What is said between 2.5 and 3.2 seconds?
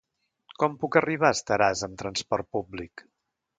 públic?